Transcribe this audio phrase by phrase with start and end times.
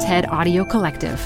[0.00, 1.20] TED Audio Collective.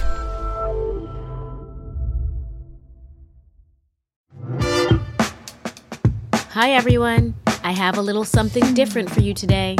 [6.48, 7.34] Hi, everyone.
[7.62, 9.76] I have a little something different for you today.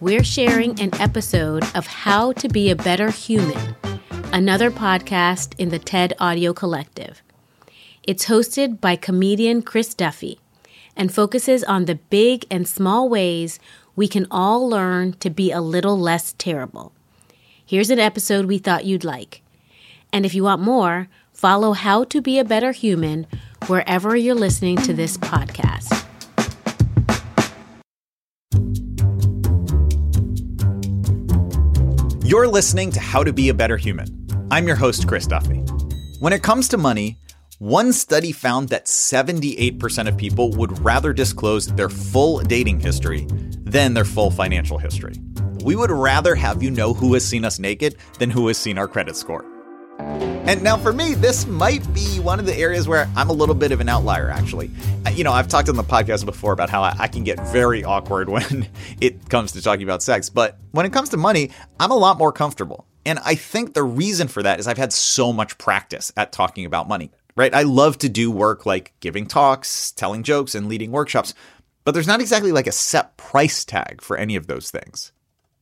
[0.00, 3.76] We're sharing an episode of How to Be a Better Human,
[4.32, 7.22] another podcast in the TED Audio Collective.
[8.02, 10.40] It's hosted by comedian Chris Duffy
[10.96, 13.60] and focuses on the big and small ways
[13.94, 16.92] we can all learn to be a little less terrible.
[17.68, 19.42] Here's an episode we thought you'd like.
[20.12, 23.26] And if you want more, follow How to Be a Better Human
[23.66, 26.04] wherever you're listening to this podcast.
[32.22, 34.06] You're listening to How to Be a Better Human.
[34.52, 35.58] I'm your host, Chris Duffy.
[36.20, 37.18] When it comes to money,
[37.58, 43.26] one study found that 78% of people would rather disclose their full dating history
[43.64, 45.14] than their full financial history.
[45.66, 48.78] We would rather have you know who has seen us naked than who has seen
[48.78, 49.44] our credit score.
[49.98, 53.52] And now, for me, this might be one of the areas where I'm a little
[53.52, 54.70] bit of an outlier, actually.
[55.04, 57.82] Uh, you know, I've talked on the podcast before about how I can get very
[57.82, 58.68] awkward when
[59.00, 60.30] it comes to talking about sex.
[60.30, 61.50] But when it comes to money,
[61.80, 62.86] I'm a lot more comfortable.
[63.04, 66.64] And I think the reason for that is I've had so much practice at talking
[66.64, 67.52] about money, right?
[67.52, 71.34] I love to do work like giving talks, telling jokes, and leading workshops.
[71.82, 75.10] But there's not exactly like a set price tag for any of those things.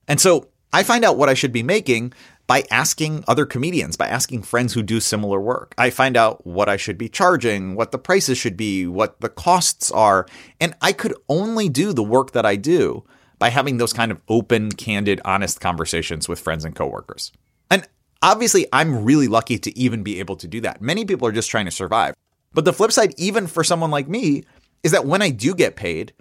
[0.09, 2.13] And so I find out what I should be making
[2.47, 5.75] by asking other comedians, by asking friends who do similar work.
[5.79, 9.29] I find out what I should be charging, what the prices should be, what the
[9.29, 10.27] costs are.
[10.61, 13.05] And I could only do the work that I do
[13.39, 17.33] by having those kind of open, candid, honest conversations with friends and coworkers.
[17.71, 17.87] And
[18.21, 20.83] obviously, I'm really lucky to even be able to do that.
[20.83, 22.15] Many people are just trying to survive.
[22.53, 24.45] But the flip side, even for someone like me,
[24.83, 26.13] is that when I do get paid,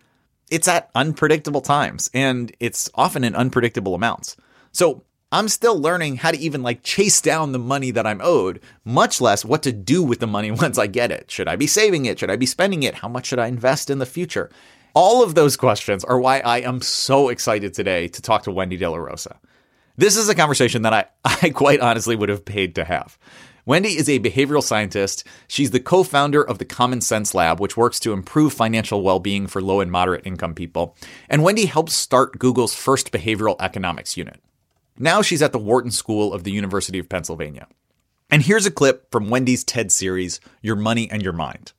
[0.53, 4.37] it's at unpredictable times and it's often in unpredictable amounts.
[4.71, 8.59] So I'm still learning how to even like chase down the money that I'm owed,
[8.85, 11.31] much less what to do with the money once I get it.
[11.31, 12.19] Should I be saving it?
[12.19, 12.93] Should I be spending it?
[12.93, 14.51] How much should I invest in the future?
[14.93, 18.77] All of those questions are why I am so excited today to talk to Wendy
[18.77, 19.39] De La Rosa.
[19.97, 23.17] This is a conversation that I, I quite honestly would have paid to have.
[23.65, 25.25] Wendy is a behavioral scientist.
[25.47, 29.19] She's the co founder of the Common Cents Lab, which works to improve financial well
[29.19, 30.97] being for low and moderate income people.
[31.29, 34.41] And Wendy helped start Google's first behavioral economics unit.
[34.99, 37.67] Now she's at the Wharton School of the University of Pennsylvania.
[38.29, 41.71] And here's a clip from Wendy's TED series, Your Money and Your Mind.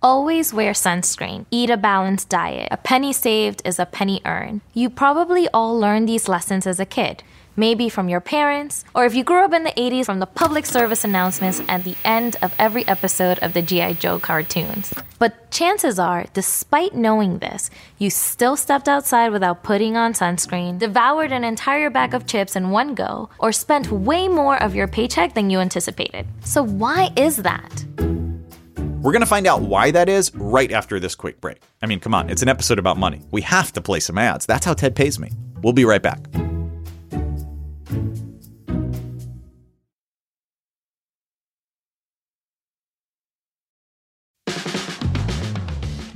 [0.00, 1.46] Always wear sunscreen.
[1.50, 2.68] Eat a balanced diet.
[2.70, 4.60] A penny saved is a penny earned.
[4.74, 7.24] You probably all learned these lessons as a kid
[7.56, 10.66] maybe from your parents, or if you grew up in the 80s from the public
[10.66, 13.94] service announcements at the end of every episode of the G.I.
[13.94, 14.92] Joe cartoons.
[15.18, 21.32] But chances are, despite knowing this, you still stepped outside without putting on sunscreen, devoured
[21.32, 25.34] an entire bag of chips in one go, or spent way more of your paycheck
[25.34, 26.26] than you anticipated.
[26.44, 27.84] So, why is that?
[29.04, 31.60] We're going to find out why that is right after this quick break.
[31.82, 33.20] I mean, come on, it's an episode about money.
[33.30, 34.46] We have to play some ads.
[34.46, 35.30] That's how TED pays me.
[35.62, 36.26] We'll be right back.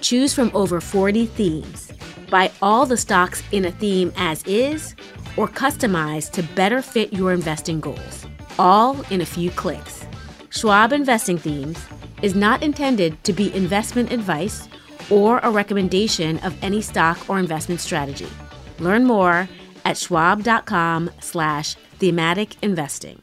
[0.00, 1.92] Choose from over 40 themes.
[2.30, 4.94] Buy all the stocks in a theme as is
[5.36, 8.26] or customize to better fit your investing goals,
[8.58, 10.04] all in a few clicks.
[10.50, 11.84] Schwab Investing Themes
[12.22, 14.68] is not intended to be investment advice
[15.10, 18.28] or a recommendation of any stock or investment strategy.
[18.78, 19.48] Learn more
[19.84, 23.22] at schwab.com slash thematic investing.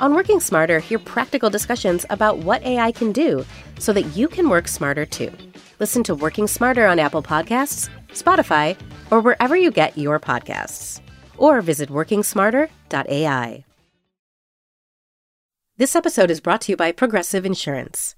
[0.00, 3.44] On Working Smarter, hear practical discussions about what AI can do
[3.78, 5.30] so that you can work smarter too.
[5.78, 8.78] Listen to Working Smarter on Apple Podcasts, Spotify,
[9.10, 11.00] or wherever you get your podcasts.
[11.36, 13.64] Or visit workingsmarter.ai.
[15.76, 18.14] This episode is brought to you by Progressive Insurance.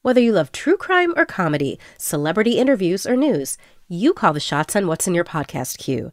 [0.00, 3.58] Whether you love true crime or comedy, celebrity interviews or news,
[3.88, 6.12] you call the shots on what's in your podcast queue.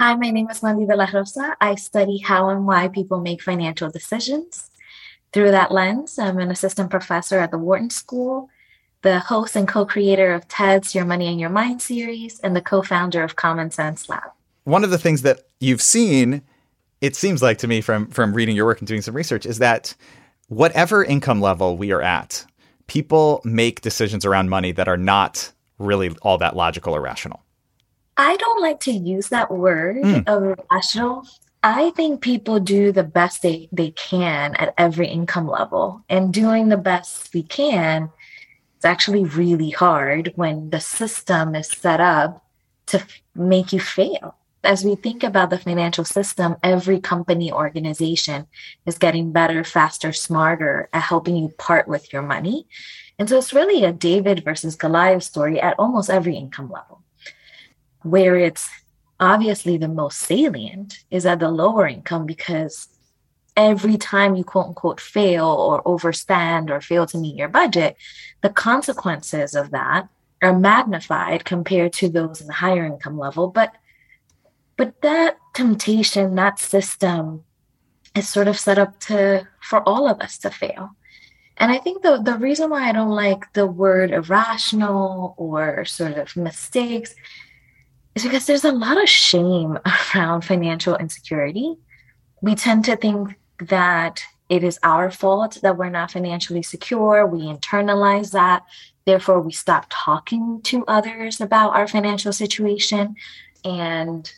[0.00, 1.58] Hi, my name is Wendy De La Rosa.
[1.60, 4.70] I study how and why people make financial decisions.
[5.34, 8.48] Through that lens, I'm an assistant professor at the Wharton School,
[9.02, 12.62] the host and co creator of TED's Your Money and Your Mind series, and the
[12.62, 14.30] co founder of Common Cents Lab.
[14.64, 16.40] One of the things that you've seen,
[17.02, 19.58] it seems like to me from, from reading your work and doing some research, is
[19.58, 19.94] that
[20.48, 22.46] whatever income level we are at,
[22.86, 27.42] people make decisions around money that are not really all that logical or rational.
[28.22, 30.28] I don't like to use that word mm.
[30.28, 31.26] of rational.
[31.62, 36.04] I think people do the best they, they can at every income level.
[36.06, 38.10] And doing the best we can
[38.76, 42.44] is actually really hard when the system is set up
[42.88, 44.36] to f- make you fail.
[44.62, 48.46] As we think about the financial system, every company organization
[48.84, 52.66] is getting better, faster, smarter at helping you part with your money.
[53.18, 57.00] And so it's really a David versus Goliath story at almost every income level
[58.02, 58.68] where it's
[59.18, 62.88] obviously the most salient is at the lower income because
[63.56, 67.96] every time you quote unquote fail or overspend or fail to meet your budget,
[68.42, 70.08] the consequences of that
[70.42, 73.48] are magnified compared to those in the higher income level.
[73.48, 73.74] But
[74.76, 77.44] but that temptation, that system
[78.14, 80.90] is sort of set up to for all of us to fail.
[81.58, 86.16] And I think the the reason why I don't like the word irrational or sort
[86.16, 87.14] of mistakes
[88.14, 89.78] is because there's a lot of shame
[90.14, 91.76] around financial insecurity.
[92.42, 97.26] We tend to think that it is our fault that we're not financially secure.
[97.26, 98.64] We internalize that.
[99.04, 103.14] Therefore, we stop talking to others about our financial situation.
[103.64, 104.30] And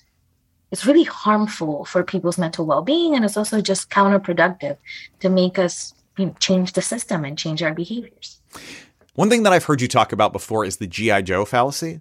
[0.70, 3.14] it's really harmful for people's mental well being.
[3.14, 4.76] And it's also just counterproductive
[5.20, 8.40] to make us you know, change the system and change our behaviors.
[9.14, 11.22] One thing that I've heard you talk about before is the G.I.
[11.22, 12.00] Joe fallacy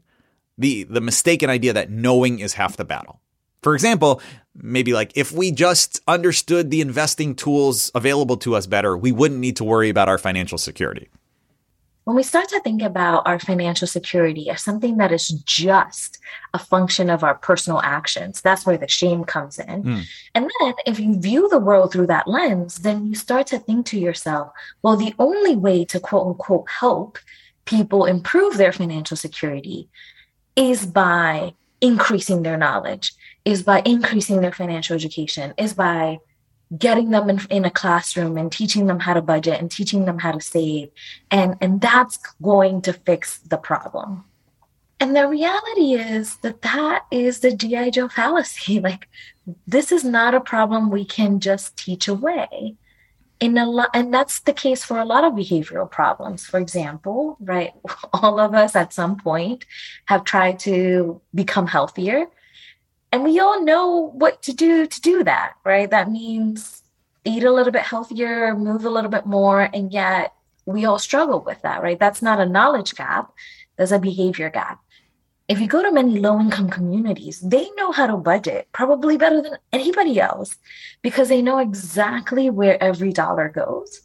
[0.61, 3.19] the the mistaken idea that knowing is half the battle.
[3.61, 4.21] For example,
[4.55, 9.39] maybe like if we just understood the investing tools available to us better, we wouldn't
[9.39, 11.09] need to worry about our financial security.
[12.03, 16.17] When we start to think about our financial security as something that is just
[16.55, 19.83] a function of our personal actions, that's where the shame comes in.
[19.83, 20.03] Mm.
[20.33, 23.85] And then if you view the world through that lens, then you start to think
[23.87, 27.19] to yourself, well, the only way to quote unquote help
[27.65, 29.87] people improve their financial security
[30.56, 33.13] is by increasing their knowledge,
[33.46, 36.20] is by increasing their financial education, is by
[36.77, 40.20] getting them in, in, a classroom and teaching them how to budget and teaching them
[40.20, 40.89] how to save.
[41.29, 44.24] And, and that's going to fix the problem.
[45.00, 47.89] And the reality is that that is the G.I.
[47.89, 48.79] Joe fallacy.
[48.84, 49.10] Like,
[49.67, 52.77] this is not a problem we can just teach away
[53.41, 56.45] in a lot and that's the case for a lot of behavioral problems.
[56.45, 57.74] For example right
[58.13, 59.65] all of us at some point
[60.05, 62.27] have tried to become healthier.
[63.12, 65.89] And we all know what to do to do that right?
[65.89, 66.83] That means
[67.25, 70.33] eat a little bit healthier move a little bit more and yet
[70.65, 72.00] we all struggle with that right?
[72.00, 73.33] That's not a knowledge gap.
[73.75, 74.79] There's a behavior gap
[75.51, 79.41] if you go to many low income communities, they know how to budget probably better
[79.41, 80.55] than anybody else
[81.01, 84.01] because they know exactly where every dollar goes.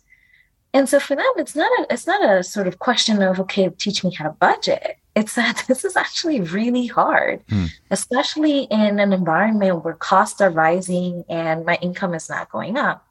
[0.74, 3.68] And so for them, it's not a it's not a sort of question of okay,
[3.68, 4.98] teach me how to budget.
[5.14, 7.66] It's that this is actually really hard, hmm.
[7.92, 13.06] especially in an environment where costs are rising and my income is not going up.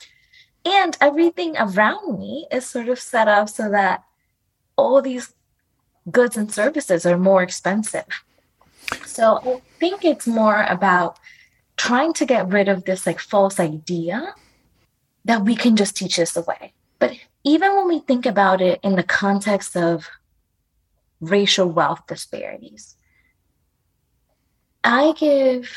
[0.65, 4.03] And everything around me is sort of set up so that
[4.75, 5.34] all these
[6.11, 8.05] goods and services are more expensive.
[9.05, 11.17] So I think it's more about
[11.77, 14.33] trying to get rid of this like false idea
[15.25, 16.73] that we can just teach this away.
[16.99, 20.07] But even when we think about it in the context of
[21.19, 22.95] racial wealth disparities,
[24.83, 25.75] I give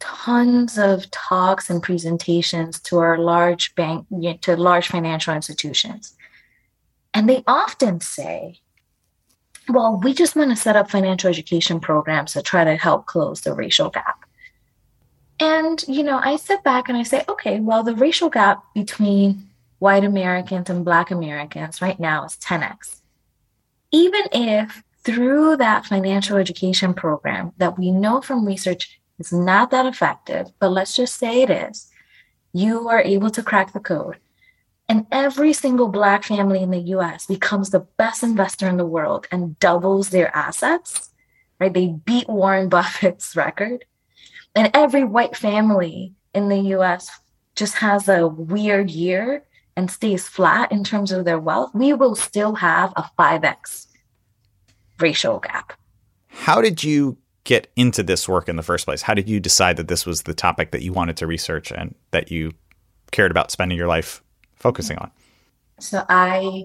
[0.00, 4.06] tons of talks and presentations to our large bank
[4.42, 6.16] to large financial institutions.
[7.12, 8.60] And they often say,
[9.68, 13.42] well, we just want to set up financial education programs to try to help close
[13.42, 14.24] the racial gap.
[15.40, 19.48] And, you know, I sit back and I say, okay, well, the racial gap between
[19.78, 22.96] white Americans and Black Americans right now is 10x.
[23.92, 29.86] Even if through that financial education program that we know from research is not that
[29.86, 31.88] effective, but let's just say it is,
[32.52, 34.16] you are able to crack the code.
[34.88, 39.26] And every single Black family in the US becomes the best investor in the world
[39.30, 41.10] and doubles their assets,
[41.60, 41.72] right?
[41.72, 43.84] They beat Warren Buffett's record
[44.54, 47.10] and every white family in the US
[47.54, 49.44] just has a weird year
[49.76, 53.86] and stays flat in terms of their wealth, we will still have a 5x
[54.98, 55.72] racial gap.
[56.26, 59.02] How did you get into this work in the first place?
[59.02, 61.94] How did you decide that this was the topic that you wanted to research and
[62.10, 62.52] that you
[63.12, 64.22] cared about spending your life
[64.58, 65.10] focusing on?
[65.80, 66.64] So I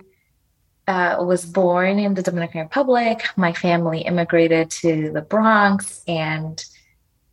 [0.87, 3.23] uh, was born in the Dominican Republic.
[3.35, 6.63] My family immigrated to the Bronx, and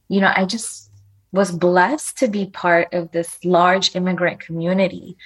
[0.08, 0.90] you know, I just
[1.32, 5.16] was blessed to be part of this large immigrant community.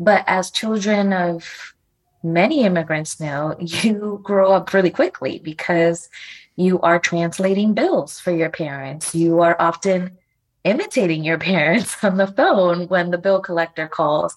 [0.00, 1.74] But as children of
[2.22, 6.08] many immigrants know, you grow up really quickly because
[6.56, 9.14] you are translating bills for your parents.
[9.14, 10.18] You are often
[10.64, 14.34] imitating your parents on the phone when the bill collector calls.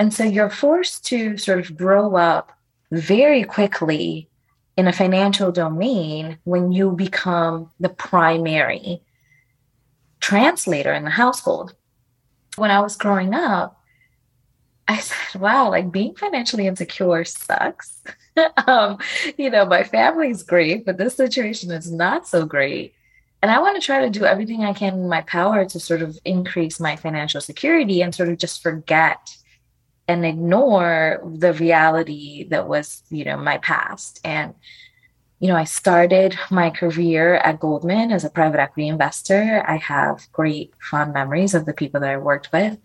[0.00, 2.52] And so you're forced to sort of grow up
[2.90, 4.30] very quickly
[4.74, 9.02] in a financial domain when you become the primary
[10.20, 11.74] translator in the household.
[12.56, 13.78] When I was growing up,
[14.88, 18.02] I said, wow, like being financially insecure sucks.
[18.66, 18.96] um,
[19.36, 22.94] you know, my family's great, but this situation is not so great.
[23.42, 26.00] And I want to try to do everything I can in my power to sort
[26.00, 29.36] of increase my financial security and sort of just forget
[30.10, 34.20] and ignore the reality that was, you know, my past.
[34.24, 34.54] And
[35.38, 39.64] you know, I started my career at Goldman as a private equity investor.
[39.66, 42.76] I have great fond memories of the people that I worked with.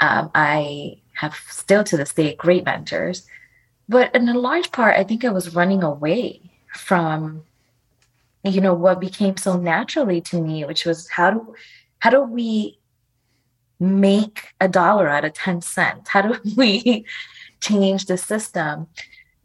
[0.00, 3.28] Um, I have still to this day great mentors.
[3.88, 7.44] But in a large part, I think I was running away from,
[8.42, 11.54] you know, what became so naturally to me, which was how do
[12.00, 12.79] how do we
[13.80, 16.08] make a dollar out of 10 cents?
[16.08, 17.04] How do we
[17.60, 18.86] change the system?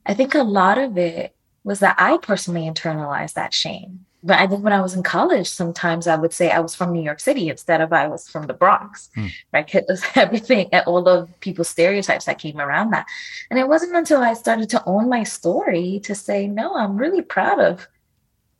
[0.05, 4.05] I think a lot of it was that I personally internalized that shame.
[4.23, 6.91] But I think when I was in college, sometimes I would say I was from
[6.91, 9.27] New York City instead of I was from the Bronx, hmm.
[9.53, 9.65] right?
[9.65, 13.05] Because everything, all of people's stereotypes that came around that.
[13.51, 17.21] And it wasn't until I started to own my story to say, no, I'm really
[17.21, 17.87] proud of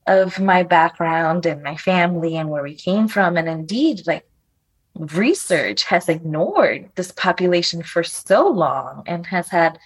[0.08, 3.38] of my background and my family and where we came from.
[3.38, 4.27] And indeed, like
[4.96, 9.78] research has ignored this population for so long and has had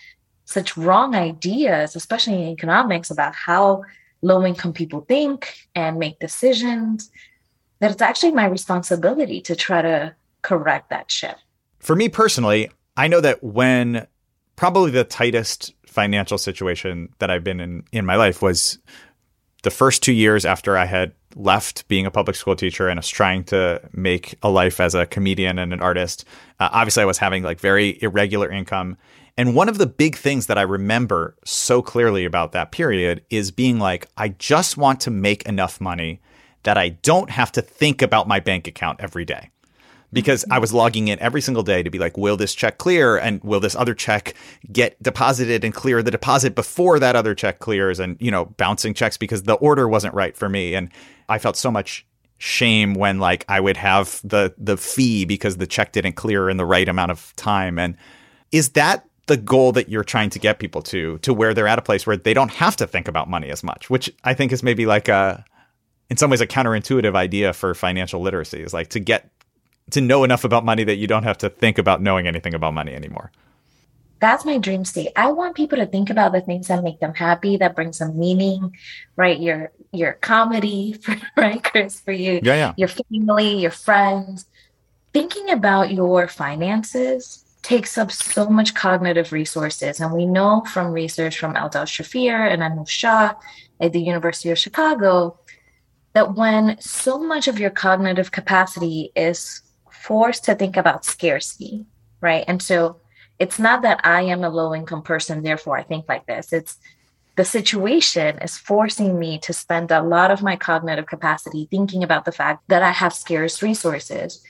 [0.46, 3.84] such wrong ideas, especially in economics, about how
[4.22, 7.12] low income people think and make decisions,
[7.80, 11.40] that it's actually my responsibility to try to correct that shift.
[11.80, 14.08] For me personally, I know that when
[14.56, 18.80] probably the tightest financial situation that I've been in in my life was
[19.64, 23.08] the first two years after I had left being a public school teacher and was
[23.08, 26.26] trying to make a life as a comedian and an artist.
[26.60, 28.98] Uh, obviously, I was having like very irregular income.
[29.38, 33.52] And one of the big things that I remember so clearly about that period is
[33.52, 36.20] being like, I just want to make enough money
[36.64, 39.50] that I don't have to think about my bank account every day.
[40.12, 43.16] Because I was logging in every single day to be like, will this check clear?
[43.16, 44.34] And will this other check
[44.72, 48.00] get deposited and clear the deposit before that other check clears?
[48.00, 50.74] And, you know, bouncing checks because the order wasn't right for me.
[50.74, 50.90] And
[51.30, 52.06] I felt so much
[52.38, 56.58] shame when like I would have the the fee because the check didn't clear in
[56.58, 57.78] the right amount of time.
[57.78, 57.98] And
[58.52, 61.78] is that the goal that you're trying to get people to to where they're at
[61.78, 64.52] a place where they don't have to think about money as much which i think
[64.52, 65.46] is maybe like a
[66.10, 69.30] in some ways a counterintuitive idea for financial literacy is like to get
[69.92, 72.74] to know enough about money that you don't have to think about knowing anything about
[72.74, 73.32] money anymore
[74.20, 77.14] that's my dream state i want people to think about the things that make them
[77.14, 78.76] happy that brings them meaning
[79.16, 82.74] right your your comedy for, right chris for you yeah, yeah.
[82.78, 84.46] your family your friends
[85.14, 90.00] thinking about your finances takes up so much cognitive resources.
[90.00, 93.34] And we know from research from Eldar Shafir and Anuj Shah
[93.80, 95.38] at the University of Chicago
[96.14, 99.62] that when so much of your cognitive capacity is
[99.92, 101.86] forced to think about scarcity,
[102.22, 102.46] right?
[102.48, 102.98] And so
[103.40, 106.52] it's not that I am a low income person, therefore I think like this.
[106.52, 106.78] It's
[107.38, 112.26] the situation is forcing me to spend a lot of my cognitive capacity thinking about
[112.26, 114.44] the fact that I have scarce resources.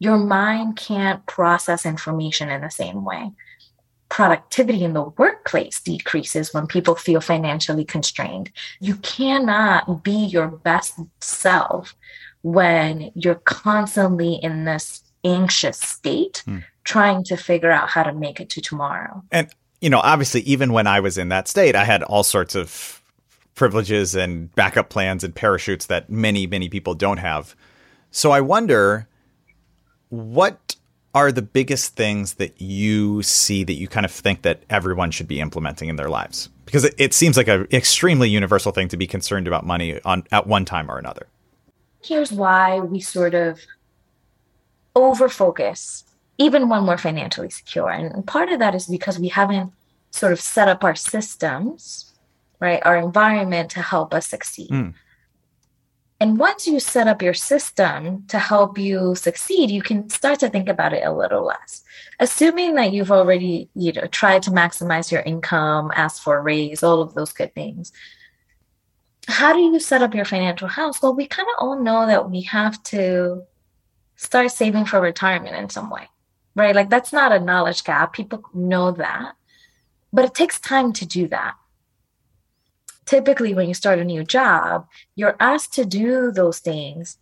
[0.00, 3.30] Your mind can't process information in the same way.
[4.08, 8.50] Productivity in the workplace decreases when people feel financially constrained.
[8.80, 11.94] You cannot be your best self
[12.42, 16.58] when you're constantly in this anxious state hmm.
[16.90, 19.22] Trying to figure out how to make it to tomorrow.
[19.30, 19.48] And
[19.80, 23.00] you know, obviously even when I was in that state, I had all sorts of
[23.54, 27.54] privileges and backup plans and parachutes that many many people don't have.
[28.10, 29.06] So I wonder
[30.08, 30.76] what
[31.14, 35.26] are the biggest things that you see that you kind of think that everyone should
[35.26, 36.48] be implementing in their lives?
[36.64, 40.24] Because it, it seems like an extremely universal thing to be concerned about money on
[40.30, 41.26] at one time or another.
[42.02, 43.60] Here's why we sort of
[44.94, 46.04] over focus,
[46.40, 47.90] even when we're financially secure.
[47.90, 49.72] And part of that is because we haven't
[50.10, 52.14] sort of set up our systems,
[52.60, 54.70] right, our environment to help us succeed.
[54.70, 54.94] Mm.
[56.18, 60.48] And once you set up your system to help you succeed, you can start to
[60.48, 61.82] think about it a little less.
[62.18, 66.82] Assuming that you've already, you know, tried to maximize your income, ask for a raise,
[66.82, 67.92] all of those good things.
[69.28, 71.02] How do you set up your financial house?
[71.02, 73.44] Well, we kind of all know that we have to
[74.16, 76.06] start saving for retirement in some way,
[76.54, 76.74] right?
[76.74, 78.12] Like that's not a knowledge gap.
[78.12, 79.34] People know that,
[80.12, 81.54] but it takes time to do that.
[83.06, 87.18] Typically, when you start a new job, you're asked to do those things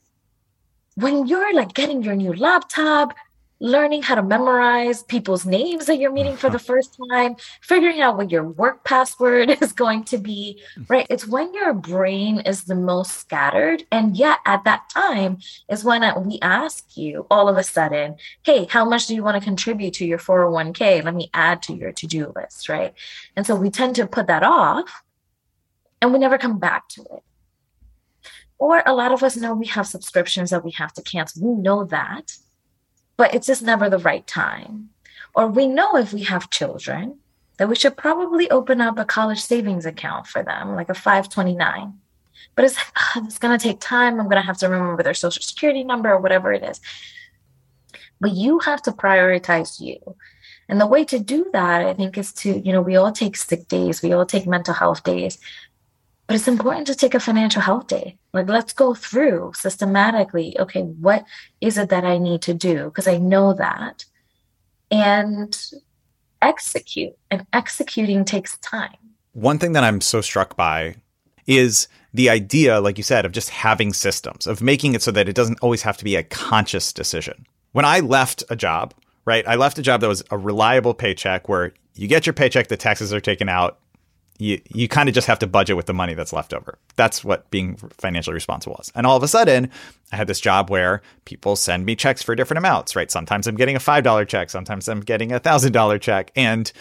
[0.99, 3.15] when you're like getting your new laptop,
[3.61, 6.65] learning how to memorize people's names that you're meeting for the uh-huh.
[6.65, 11.07] first time, figuring out what your work password is going to be, right?
[11.11, 13.85] It's when your brain is the most scattered.
[13.91, 15.39] And yet at that time
[15.69, 19.37] is when we ask you all of a sudden, hey, how much do you want
[19.37, 21.05] to contribute to your 401k?
[21.05, 22.95] Let me add to your to do list, right?
[23.37, 25.03] And so we tend to put that off
[26.01, 27.23] and we never come back to it.
[28.59, 31.47] Or a lot of us know we have subscriptions that we have to cancel.
[31.47, 32.37] We know that
[33.19, 34.89] but it's just never the right time.
[35.35, 37.19] Or we know if we have children
[37.59, 41.93] that we should probably open up a college savings account for them, like a 529.
[42.55, 42.77] But it's,
[43.15, 44.19] like it's going to take time.
[44.19, 46.81] I'm going to have to remember their social security number or whatever it is.
[48.21, 49.99] But you have to prioritize you.
[50.69, 53.37] And the way to do that, I think, is to, you know, we all take
[53.37, 55.39] sick days, we all take mental health days.
[56.29, 58.19] But it's important to take a financial health day.
[58.35, 60.55] Like, let's go through systematically.
[60.61, 61.25] Okay, what
[61.63, 62.85] is it that I need to do?
[62.85, 64.05] Because I know that.
[64.91, 65.59] And
[66.43, 67.15] execute.
[67.31, 68.95] And executing takes time.
[69.33, 70.97] One thing that I'm so struck by
[71.47, 75.31] is the idea, like you said, of just having systems, of making it so that
[75.31, 77.47] it doesn't always have to be a conscious decision.
[77.73, 78.93] When I left a job,
[79.25, 82.69] right, I left a job that was a reliable paycheck where you get your paycheck,
[82.69, 83.79] the taxes are taken out,
[84.39, 86.79] you you kind of just have to budget with the money that's left over.
[86.97, 88.91] That's what being financially responsible is.
[88.95, 89.71] And all of a sudden,
[90.13, 93.11] I had this job where people send me checks for different amounts, right?
[93.11, 96.73] Sometimes I'm getting a $5 check, sometimes I'm getting a $1000 check and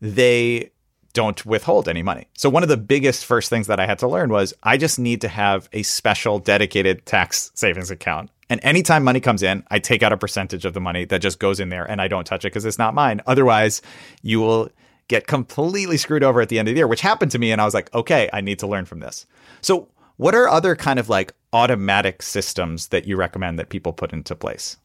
[0.00, 0.70] they
[1.14, 2.28] don't withhold any money.
[2.34, 4.98] So one of the biggest first things that I had to learn was I just
[4.98, 8.30] need to have a special dedicated tax savings account.
[8.50, 11.38] And anytime money comes in, I take out a percentage of the money that just
[11.38, 13.22] goes in there and I don't touch it because it's not mine.
[13.26, 13.80] Otherwise,
[14.22, 14.68] you will
[15.08, 17.52] get completely screwed over at the end of the year, which happened to me.
[17.52, 19.26] And I was like, okay, I need to learn from this.
[19.60, 24.12] So, what are other kind of like automatic systems that you recommend that people put
[24.12, 24.78] into place?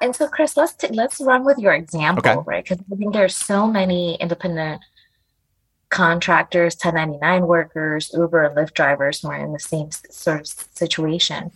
[0.00, 2.40] And so, Chris, let's t- let's run with your example, okay.
[2.46, 2.64] right?
[2.64, 4.80] Because I think there's so many independent
[5.90, 11.50] contractors, 1099 workers, Uber and Lyft drivers who are in the same sort of situation.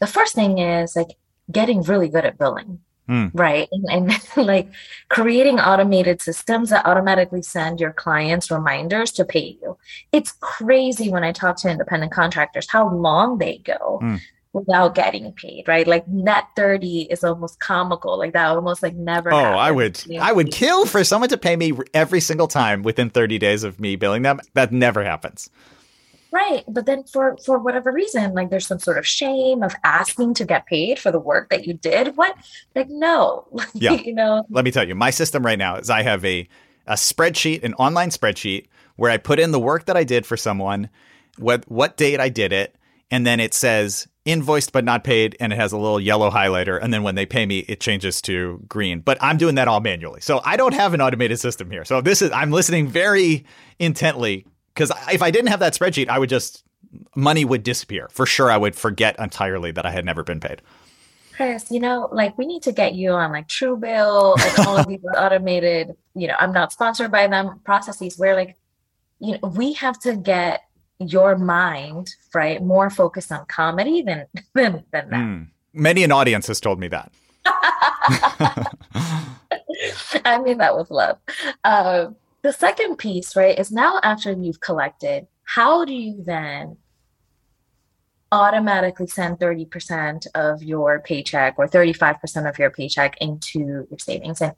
[0.00, 1.16] The first thing is like
[1.50, 3.30] getting really good at billing, Mm.
[3.34, 3.68] Right.
[3.72, 4.68] And, and like
[5.08, 9.76] creating automated systems that automatically send your clients reminders to pay you.
[10.12, 14.20] It's crazy when I talk to independent contractors how long they go mm.
[14.52, 15.86] without getting paid, right?
[15.86, 18.18] Like net 30 is almost comical.
[18.18, 19.32] Like that almost like never.
[19.32, 19.58] Oh, happens.
[19.58, 23.38] I would, I would kill for someone to pay me every single time within 30
[23.38, 24.40] days of me billing them.
[24.54, 25.50] That never happens.
[26.32, 26.64] Right.
[26.66, 30.46] But then for for whatever reason, like there's some sort of shame of asking to
[30.46, 32.16] get paid for the work that you did.
[32.16, 32.34] What?
[32.74, 33.46] Like, no.
[33.74, 33.92] Yeah.
[33.92, 34.44] you know.
[34.48, 36.48] Let me tell you, my system right now is I have a
[36.86, 38.66] a spreadsheet, an online spreadsheet
[38.96, 40.88] where I put in the work that I did for someone,
[41.36, 42.76] what what date I did it,
[43.10, 46.78] and then it says invoiced but not paid and it has a little yellow highlighter
[46.80, 49.80] and then when they pay me it changes to green but i'm doing that all
[49.80, 53.44] manually so i don't have an automated system here so this is i'm listening very
[53.80, 56.64] intently because if I didn't have that spreadsheet, I would just
[57.14, 58.50] money would disappear for sure.
[58.50, 60.62] I would forget entirely that I had never been paid.
[61.34, 64.86] Chris, you know, like we need to get you on like Truebill and all of
[64.86, 65.96] these automated.
[66.14, 68.56] You know, I'm not sponsored by them processes where like
[69.18, 70.62] you know, we have to get
[70.98, 75.20] your mind, right, more focused on comedy than than, than that.
[75.20, 75.48] Mm.
[75.72, 77.10] Many an audience has told me that.
[80.24, 81.18] I mean that with love.
[81.64, 82.08] Uh,
[82.42, 86.76] the second piece, right, is now after you've collected, how do you then
[88.32, 94.40] automatically send 30% of your paycheck or 35% of your paycheck into your savings?
[94.40, 94.54] And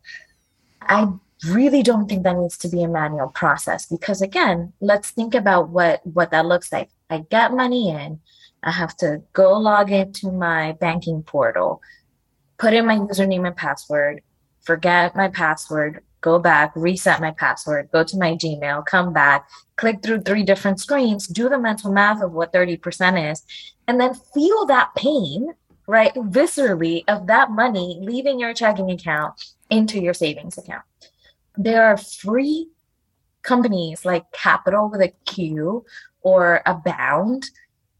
[0.81, 1.09] I
[1.47, 5.68] really don't think that needs to be a manual process because again, let's think about
[5.68, 6.90] what what that looks like.
[7.11, 8.20] I get money in,
[8.62, 11.83] I have to go log into my banking portal,
[12.59, 14.23] put in my username and password,
[14.62, 20.03] forget my password, go back, reset my password, go to my Gmail, come back, click
[20.03, 23.43] through three different screens, do the mental math of what 30% is,
[23.87, 25.53] and then feel that pain,
[25.87, 29.35] right, viscerally of that money leaving your checking account
[29.69, 30.85] into your savings account.
[31.59, 32.69] There are free
[33.43, 35.85] companies like Capital with a Q
[36.23, 37.51] or Abound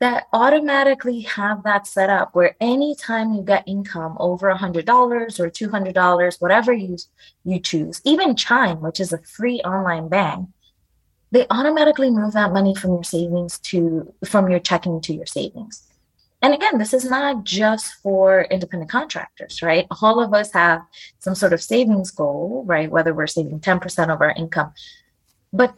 [0.01, 5.51] that automatically have that set up where anytime you get income over a $100 or
[5.51, 6.97] $200 whatever you
[7.45, 10.49] you choose even chime which is a free online bank
[11.35, 15.83] they automatically move that money from your savings to from your checking to your savings.
[16.41, 19.85] And again this is not just for independent contractors right?
[20.01, 20.83] All of us have
[21.19, 22.89] some sort of savings goal right?
[22.89, 24.73] Whether we're saving 10% of our income.
[25.53, 25.75] But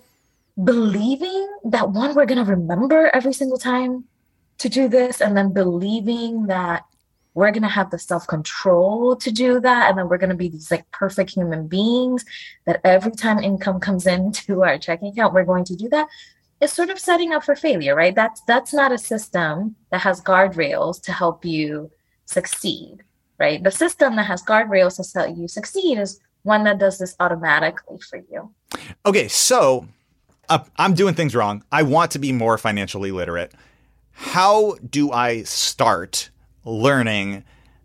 [0.63, 4.05] believing that one we're going to remember every single time
[4.59, 6.85] to do this and then believing that
[7.35, 10.37] we're going to have the self control to do that and then we're going to
[10.37, 12.25] be these like perfect human beings
[12.65, 16.09] that every time income comes into our checking account we're going to do that
[16.63, 18.15] is sort of setting up for failure right?
[18.15, 21.91] That's that's not a system that has guardrails to help you
[22.25, 23.03] succeed
[23.39, 23.63] right?
[23.63, 27.99] The system that has guardrails to help you succeed is one that does this automatically
[28.01, 28.55] for you.
[29.05, 29.87] Okay so
[30.49, 31.65] I'm doing things wrong.
[31.73, 33.53] I want to be more financially literate.
[34.13, 36.31] How do I start
[36.65, 37.45] learning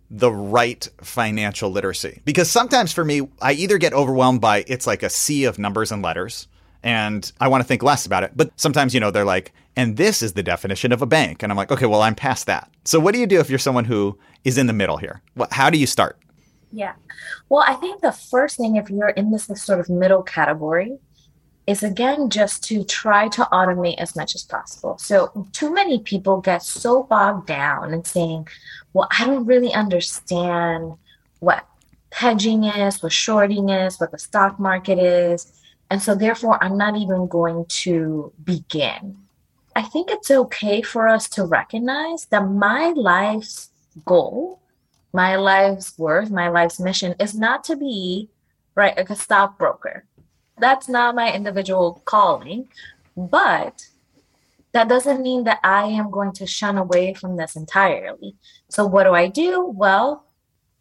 [0.10, 2.22] the right financial literacy?
[2.26, 5.92] Because sometimes for me, I either get overwhelmed by it's like a sea of numbers
[5.92, 6.48] and letters
[6.84, 8.32] and I want to think less about it.
[8.36, 11.44] But sometimes, you know, they're like, and this is the definition of a bank.
[11.44, 12.70] And I'm like, okay, well, I'm past that.
[12.86, 15.22] So what do you do if you're someone who is in the middle here?
[15.52, 16.18] How do you start?
[16.72, 16.94] Yeah.
[17.50, 20.98] Well, I think the first thing, if you're in this sort of middle category,
[21.68, 24.98] is again just to try to automate as much as possible.
[24.98, 28.48] So, too many people get so bogged down and saying,
[28.94, 30.94] Well, I don't really understand
[31.40, 31.66] what
[32.12, 35.52] hedging is, what shorting is, what the stock market is.
[35.90, 39.18] And so, therefore, I'm not even going to begin.
[39.76, 43.70] I think it's okay for us to recognize that my life's
[44.06, 44.60] goal,
[45.14, 48.30] my life's worth, my life's mission is not to be
[48.76, 50.06] right like a stockbroker
[50.60, 52.70] that's not my individual calling.
[53.16, 53.88] But
[54.74, 58.36] that doesn't mean that I am going to shun away from this entirely.
[58.70, 59.66] So, what do I do?
[59.66, 60.26] Well,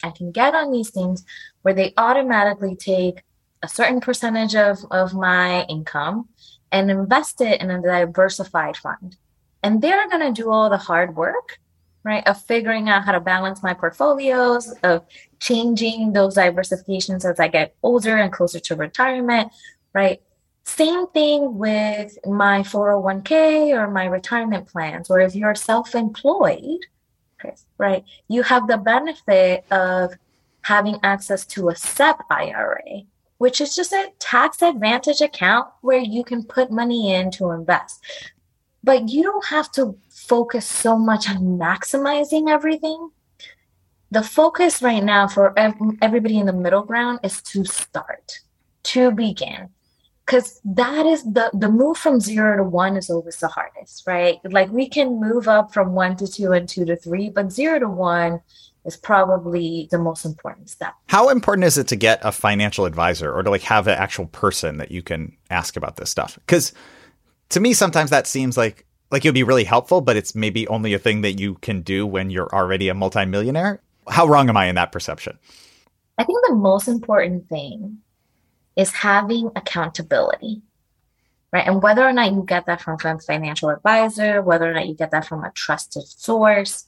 [0.02, 1.24] I can get on these things
[1.62, 3.22] where they automatically take
[3.62, 6.28] a certain percentage of, of my income
[6.72, 9.16] and invest it in a diversified fund.
[9.62, 11.58] And they're going to do all the hard work,
[12.04, 15.04] right, of figuring out how to balance my portfolios, of
[15.38, 19.52] changing those diversifications as I get older and closer to retirement,
[19.92, 20.22] right?
[20.64, 26.80] Same thing with my 401k or my retirement plans, or if you're self employed,
[27.78, 28.04] right?
[28.28, 30.14] You have the benefit of
[30.62, 33.02] having access to a SEP IRA,
[33.38, 38.04] which is just a tax advantage account where you can put money in to invest.
[38.84, 39.96] But you don't have to
[40.32, 43.10] focus so much on maximizing everything
[44.10, 48.40] the focus right now for everybody in the middle ground is to start,
[48.82, 49.68] to begin.
[50.26, 54.38] Because that is the the move from zero to one is always the hardest, right?
[54.44, 57.80] Like we can move up from one to two and two to three, but zero
[57.80, 58.40] to one
[58.84, 60.94] is probably the most important step.
[61.08, 64.26] How important is it to get a financial advisor or to like have an actual
[64.26, 66.38] person that you can ask about this stuff?
[66.46, 66.72] Because
[67.48, 70.68] to me, sometimes that seems like like it would be really helpful, but it's maybe
[70.68, 73.80] only a thing that you can do when you're already a multimillionaire.
[74.08, 75.38] How wrong am I in that perception?
[76.18, 77.98] I think the most important thing
[78.76, 80.62] is having accountability,
[81.52, 81.66] right?
[81.66, 84.94] And whether or not you get that from a financial advisor, whether or not you
[84.94, 86.86] get that from a trusted source,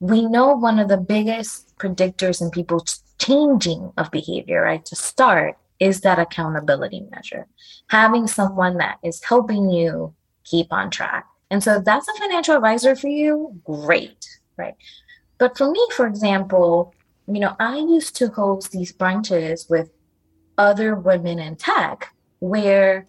[0.00, 5.56] we know one of the biggest predictors in people's changing of behavior, right, to start
[5.80, 7.46] is that accountability measure.
[7.88, 10.14] Having someone that is helping you
[10.48, 11.26] keep on track.
[11.50, 14.74] And so that's a financial advisor for you, great, right?
[15.38, 16.94] But for me, for example,
[17.26, 19.90] you know, I used to host these brunches with
[20.56, 23.06] other women in tech where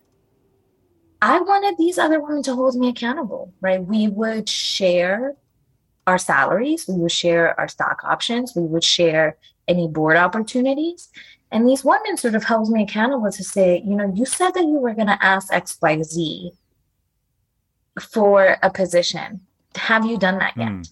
[1.22, 3.84] I wanted these other women to hold me accountable, right?
[3.84, 5.36] We would share
[6.08, 11.10] our salaries, we would share our stock options, we would share any board opportunities.
[11.52, 14.64] And these women sort of held me accountable to say, you know, you said that
[14.64, 16.52] you were going to ask XYZ
[18.00, 19.42] for a position.
[19.76, 20.70] Have you done that yet?
[20.70, 20.90] Mm.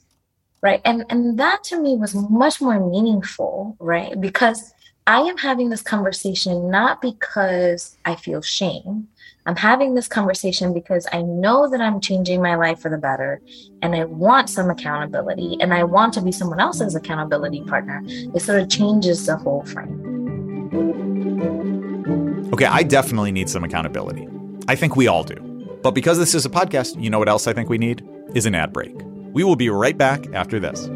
[0.62, 0.82] Right.
[0.86, 4.20] And and that to me was much more meaningful, right?
[4.20, 4.74] Because
[5.06, 9.08] I am having this conversation not because I feel shame.
[9.46, 13.42] I'm having this conversation because I know that I'm changing my life for the better
[13.82, 18.02] and I want some accountability and I want to be someone else's accountability partner.
[18.06, 20.04] It sort of changes the whole frame.
[22.52, 24.28] Okay, I definitely need some accountability.
[24.68, 25.47] I think we all do.
[25.82, 28.08] But because this is a podcast, you know what else I think we need?
[28.34, 28.96] Is an ad break.
[29.32, 30.90] We will be right back after this.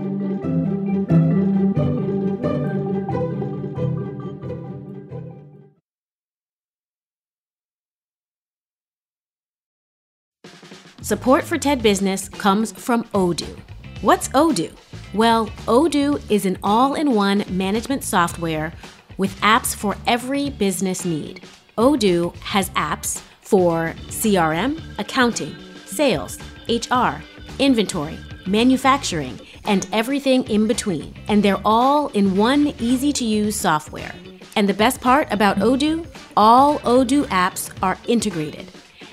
[11.01, 13.59] Support for TED Business comes from Odoo.
[14.01, 14.71] What's Odoo?
[15.13, 18.71] Well, Odoo is an all in one management software
[19.17, 21.43] with apps for every business need.
[21.77, 25.53] Odoo has apps for CRM, accounting,
[25.85, 27.21] sales, HR,
[27.59, 31.13] inventory, manufacturing, and everything in between.
[31.27, 34.15] And they're all in one easy to use software.
[34.55, 36.07] And the best part about Odoo?
[36.37, 38.71] All Odoo apps are integrated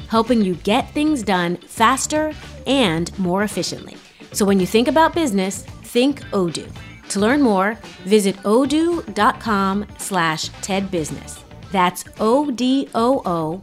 [0.08, 2.32] helping you get things done faster
[2.66, 3.96] and more efficiently.
[4.32, 6.70] So when you think about business, think Odoo.
[7.10, 7.74] To learn more,
[8.04, 11.40] visit odoo.com slash tedbusiness.
[11.70, 13.62] That's O-D-O-O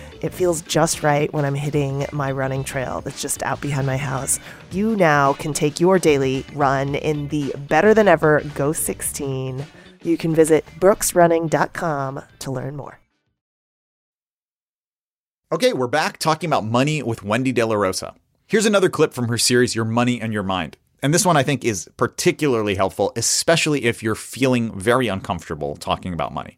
[0.21, 3.97] it feels just right when I'm hitting my running trail that's just out behind my
[3.97, 4.39] house.
[4.71, 9.65] You now can take your daily run in the better than ever Go 16.
[10.03, 12.99] You can visit brooksrunning.com to learn more.
[15.51, 18.15] Okay, we're back talking about money with Wendy De La Rosa.
[18.47, 20.77] Here's another clip from her series, Your Money and Your Mind.
[21.03, 26.13] And this one I think is particularly helpful, especially if you're feeling very uncomfortable talking
[26.13, 26.57] about money.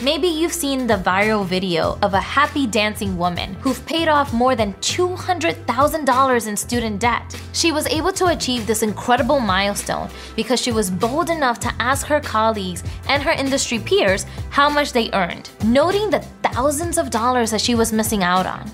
[0.00, 4.56] Maybe you've seen the viral video of a happy dancing woman who've paid off more
[4.56, 7.40] than $200,000 in student debt.
[7.52, 12.06] She was able to achieve this incredible milestone because she was bold enough to ask
[12.06, 17.52] her colleagues and her industry peers how much they earned, noting the thousands of dollars
[17.52, 18.68] that she was missing out on,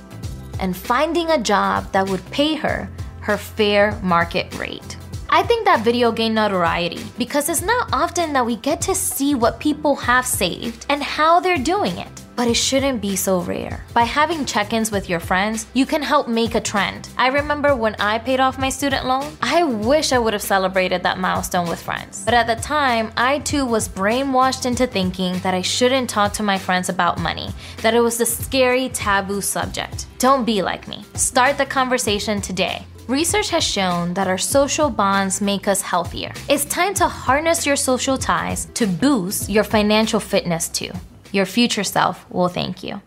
[0.61, 2.89] and finding a job that would pay her
[3.21, 4.97] her fair market rate.
[5.31, 9.35] I think that video gained notoriety because it's not often that we get to see
[9.35, 12.09] what people have saved and how they're doing it.
[12.35, 13.85] But it shouldn't be so rare.
[13.93, 17.09] By having check ins with your friends, you can help make a trend.
[17.19, 21.03] I remember when I paid off my student loan, I wish I would have celebrated
[21.03, 22.25] that milestone with friends.
[22.25, 26.43] But at the time, I too was brainwashed into thinking that I shouldn't talk to
[26.43, 27.51] my friends about money,
[27.83, 30.07] that it was a scary, taboo subject.
[30.19, 31.05] Don't be like me.
[31.15, 32.87] Start the conversation today.
[33.09, 36.31] Research has shown that our social bonds make us healthier.
[36.47, 40.91] It's time to harness your social ties to boost your financial fitness too.
[41.33, 43.01] Your future self will thank you.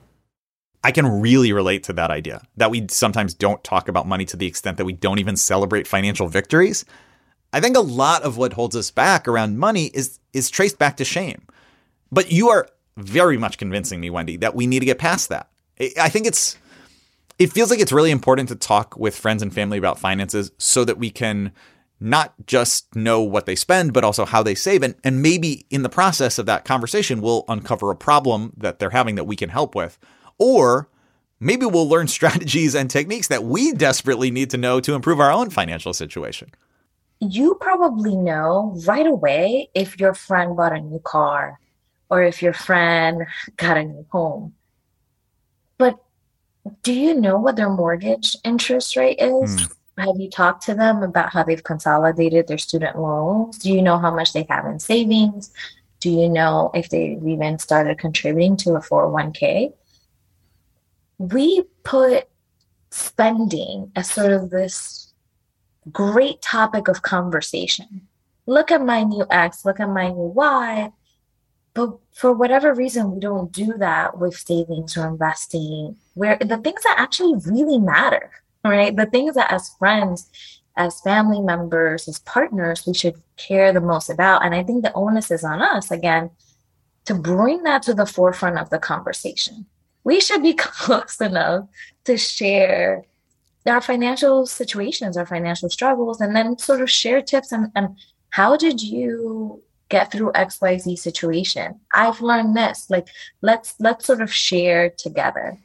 [0.83, 4.35] I can really relate to that idea that we sometimes don't talk about money to
[4.35, 6.83] the extent that we don't even celebrate financial victories.
[7.53, 10.97] I think a lot of what holds us back around money is is traced back
[10.97, 11.45] to shame.
[12.11, 15.51] But you are very much convincing me, Wendy, that we need to get past that.
[15.99, 16.57] I think it's
[17.41, 20.85] it feels like it's really important to talk with friends and family about finances so
[20.85, 21.51] that we can
[21.99, 24.83] not just know what they spend, but also how they save.
[24.83, 28.91] And, and maybe in the process of that conversation, we'll uncover a problem that they're
[28.91, 29.97] having that we can help with.
[30.37, 30.87] Or
[31.39, 35.31] maybe we'll learn strategies and techniques that we desperately need to know to improve our
[35.31, 36.51] own financial situation.
[37.21, 41.59] You probably know right away if your friend bought a new car
[42.07, 43.25] or if your friend
[43.57, 44.53] got a new home.
[45.79, 45.97] But
[46.83, 49.55] do you know what their mortgage interest rate is?
[49.61, 49.75] Mm.
[49.97, 53.57] Have you talked to them about how they've consolidated their student loans?
[53.57, 55.51] Do you know how much they have in savings?
[55.99, 59.73] Do you know if they've even started contributing to a 401k?
[61.19, 62.27] We put
[62.89, 65.13] spending as sort of this
[65.91, 68.07] great topic of conversation.
[68.45, 70.91] Look at my new X, look at my new Y.
[71.73, 76.83] But for whatever reason, we don't do that with savings or investing, where the things
[76.83, 78.31] that actually really matter,
[78.63, 78.95] right?
[78.95, 80.29] The things that as friends,
[80.75, 84.43] as family members, as partners, we should care the most about.
[84.43, 86.29] And I think the onus is on us again
[87.05, 89.65] to bring that to the forefront of the conversation.
[90.03, 91.67] We should be close enough
[92.05, 93.05] to share
[93.65, 97.95] our financial situations, our financial struggles, and then sort of share tips and, and
[98.31, 101.79] how did you get through xyz situation.
[101.93, 103.07] I've learned this like
[103.41, 105.59] let's let's sort of share together.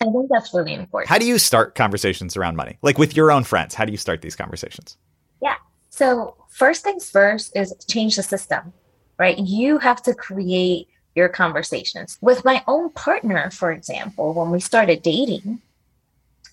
[0.00, 1.08] I think that's really important.
[1.08, 2.78] How do you start conversations around money?
[2.82, 4.96] Like with your own friends how do you start these conversations?
[5.40, 5.56] Yeah.
[5.90, 8.72] So first things first is change the system
[9.18, 9.38] right?
[9.38, 12.16] You have to create your conversations.
[12.20, 15.60] With my own partner for example when we started dating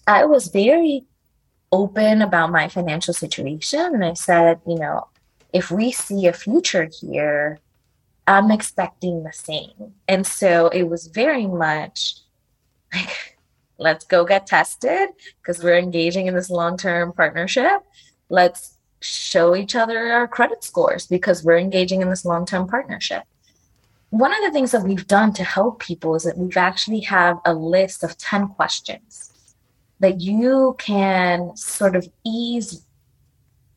[0.08, 1.04] i was very
[1.72, 3.94] open about my financial situation.
[3.96, 5.08] And i said you know
[5.56, 7.60] if we see a future here,
[8.28, 9.94] I'm expecting the same.
[10.06, 12.16] And so it was very much
[12.94, 13.38] like,
[13.78, 15.10] let's go get tested
[15.42, 17.82] because we're engaging in this long term partnership.
[18.28, 23.24] Let's show each other our credit scores because we're engaging in this long term partnership.
[24.10, 27.40] One of the things that we've done to help people is that we've actually have
[27.46, 29.32] a list of 10 questions
[30.02, 32.85] that you can sort of ease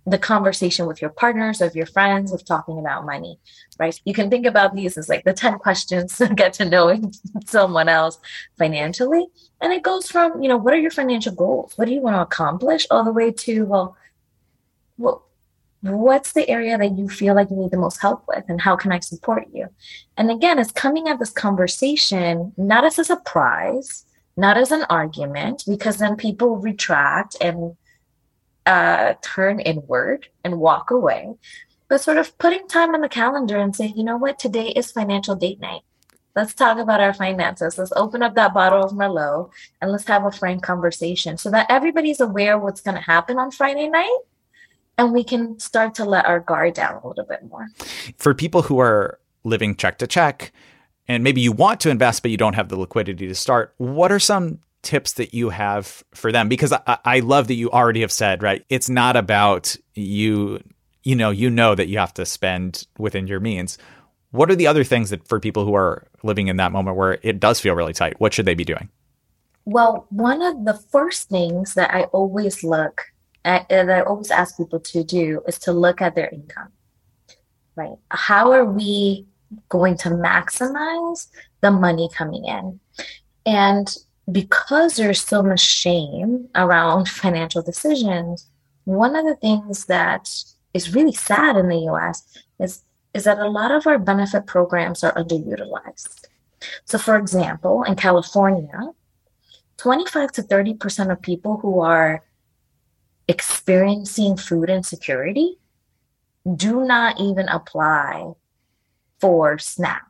[0.09, 3.39] the conversation with your partners, of your friends, of talking about money,
[3.79, 4.01] right?
[4.05, 7.13] You can think about these as like the 10 questions to get to knowing
[7.47, 8.19] someone else
[8.57, 9.27] financially.
[9.61, 11.75] And it goes from, you know, what are your financial goals?
[11.77, 12.87] What do you want to accomplish?
[12.91, 13.97] All the way to, well,
[14.97, 15.21] what,
[15.81, 18.45] what's the area that you feel like you need the most help with?
[18.49, 19.69] And how can I support you?
[20.17, 24.05] And again, it's coming at this conversation not as a surprise,
[24.37, 27.77] not as an argument, because then people retract and
[28.69, 31.35] uh, turn inward and walk away,
[31.89, 34.93] but sort of putting time on the calendar and say, you know what, today is
[34.93, 35.81] financial date night.
[36.37, 37.79] Let's talk about our finances.
[37.79, 39.51] Let's open up that bottle of Merlot
[39.81, 43.39] and let's have a frank conversation so that everybody's aware of what's going to happen
[43.39, 44.19] on Friday night
[44.99, 47.69] and we can start to let our guard down a little bit more.
[48.19, 50.53] For people who are living check to check,
[51.07, 54.13] and maybe you want to invest, but you don't have the liquidity to start, what
[54.13, 56.49] are some tips that you have for them?
[56.49, 58.65] Because I, I love that you already have said, right?
[58.69, 60.63] It's not about you,
[61.03, 63.79] you know, you know that you have to spend within your means.
[64.31, 67.19] What are the other things that for people who are living in that moment where
[67.23, 68.21] it does feel really tight?
[68.21, 68.89] What should they be doing?
[69.65, 73.03] Well, one of the first things that I always look
[73.45, 76.73] at, uh, and I always ask people to do is to look at their income,
[77.77, 77.97] right?
[78.11, 79.27] How are we
[79.69, 81.29] going to maximize
[81.61, 82.81] the money coming in?
[83.47, 83.95] And
[84.31, 88.47] because there's so much shame around financial decisions,
[88.85, 90.29] one of the things that
[90.75, 92.23] is really sad in the US
[92.61, 92.83] is,
[93.15, 96.27] is that a lot of our benefit programs are underutilized.
[96.85, 98.93] So, for example, in California,
[99.79, 102.25] 25 to 30% of people who are
[103.29, 105.59] experiencing food insecurity
[106.57, 108.33] do not even apply
[109.21, 110.03] for SNAP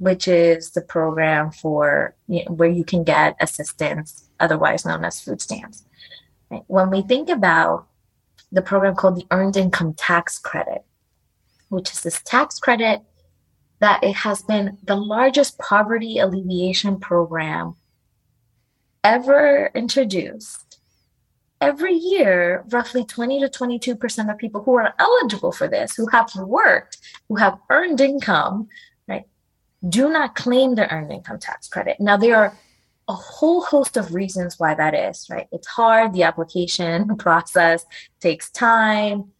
[0.00, 5.20] which is the program for you know, where you can get assistance, otherwise known as
[5.20, 5.84] food stamps.
[6.68, 7.86] When we think about
[8.50, 10.82] the program called the Earned Income Tax Credit,
[11.68, 13.02] which is this tax credit
[13.80, 17.74] that it has been the largest poverty alleviation program
[19.04, 20.80] ever introduced.
[21.60, 26.34] Every year, roughly 20 to 22% of people who are eligible for this, who have
[26.36, 26.96] worked,
[27.28, 28.66] who have earned income,
[29.88, 32.00] do not claim the earned income tax credit.
[32.00, 32.56] Now, there are
[33.08, 35.48] a whole host of reasons why that is, right?
[35.52, 37.84] It's hard, the application process
[38.20, 39.32] takes time.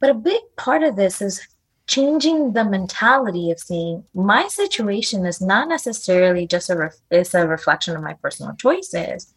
[0.00, 1.46] But a big part of this is
[1.86, 7.46] changing the mentality of seeing my situation is not necessarily just a ref- it's a
[7.46, 9.34] reflection of my personal choices.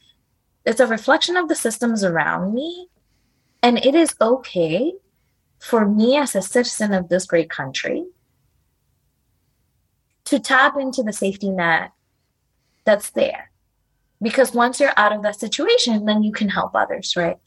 [0.66, 2.90] It's a reflection of the systems around me.
[3.64, 4.94] And it is okay
[5.60, 8.06] for me as a citizen of this great country
[10.28, 11.92] to tap into the safety net
[12.86, 13.52] that's there.
[14.22, 17.38] Because once you're out of that situation, then you can help others, right?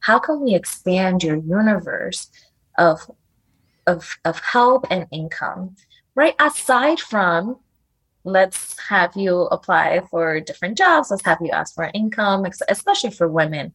[0.00, 2.30] How can we expand your universe
[2.78, 3.00] of
[3.86, 5.76] of of help and income,
[6.14, 6.34] right?
[6.38, 7.58] Aside from
[8.24, 13.28] let's have you apply for different jobs, let's have you ask for income, especially for
[13.28, 13.72] women,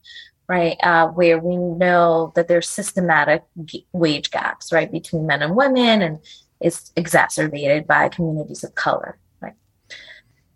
[0.48, 0.78] right?
[0.82, 3.44] Uh, where we know that there's systematic
[3.92, 6.20] wage gaps, right, between men and women, and
[6.62, 9.18] is exacerbated by communities of color.
[9.42, 9.54] Right?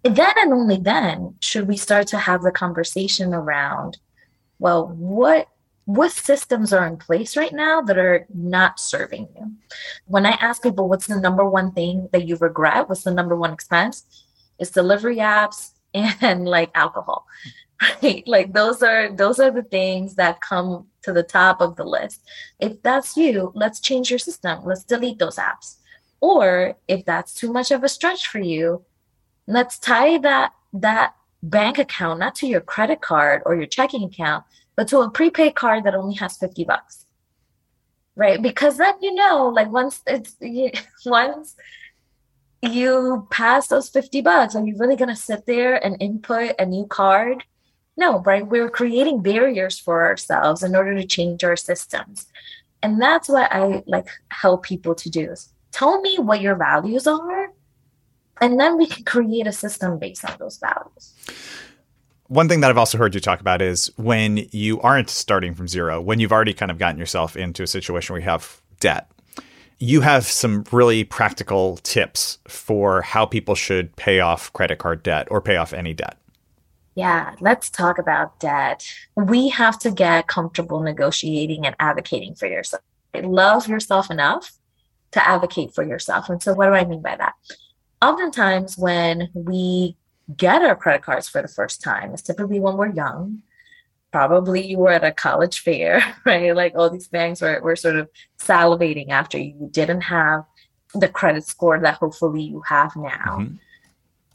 [0.04, 3.98] Then and only then should we start to have the conversation around,
[4.60, 5.48] well, what
[5.86, 9.52] what systems are in place right now that are not serving you?
[10.06, 13.36] When I ask people what's the number one thing that you regret, what's the number
[13.36, 14.06] one expense?
[14.60, 17.26] It's delivery apps and like alcohol.
[18.04, 21.84] right like those are those are the things that come to the top of the
[21.84, 22.22] list
[22.60, 25.78] if that's you let's change your system let's delete those apps
[26.22, 28.84] or if that's too much of a stretch for you
[29.48, 34.44] let's tie that that bank account not to your credit card or your checking account
[34.76, 37.06] but to a prepaid card that only has 50 bucks
[38.16, 40.36] right because then you know like once it's
[41.06, 41.56] once
[42.62, 46.66] you pass those 50 bucks are you really going to sit there and input a
[46.66, 47.44] new card
[48.00, 48.48] no, right?
[48.48, 52.28] We're creating barriers for ourselves in order to change our systems.
[52.82, 55.30] And that's what I like help people to do
[55.72, 57.52] tell me what your values are,
[58.42, 61.14] and then we can create a system based on those values.
[62.28, 65.68] One thing that I've also heard you talk about is when you aren't starting from
[65.68, 69.12] zero, when you've already kind of gotten yourself into a situation where you have debt,
[69.80, 75.28] you have some really practical tips for how people should pay off credit card debt
[75.32, 76.18] or pay off any debt.
[76.96, 78.86] Yeah, let's talk about debt.
[79.16, 82.84] We have to get comfortable negotiating and advocating for yourself.
[83.16, 84.59] Love yourself enough
[85.12, 86.30] to advocate for yourself.
[86.30, 87.34] And so, what do I mean by that?
[88.02, 89.98] Oftentimes, when we
[90.36, 93.42] get our credit cards for the first time, it's typically when we're young.
[94.12, 96.56] Probably you were at a college fair, right?
[96.56, 100.46] Like all these banks were, were sort of salivating after you didn't have
[100.96, 103.38] the credit score that hopefully you have now.
[103.40, 103.56] Mm-hmm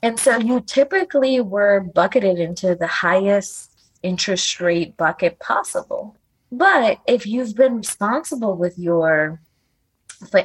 [0.05, 3.71] and so you typically were bucketed into the highest
[4.03, 6.15] interest rate bucket possible.
[6.53, 9.41] But if you've been responsible with your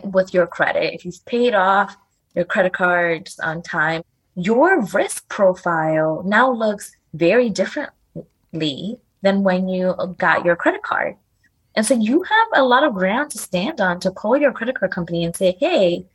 [0.03, 1.95] with your credit, if you've paid off
[2.35, 4.01] your credit cards on time,
[4.35, 11.15] your risk profile now looks very differently than when you got your credit card.
[11.75, 14.79] And so you have a lot of ground to stand on to call your credit
[14.79, 16.05] card company and say, hey,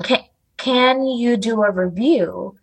[0.00, 2.56] okay, can you do a review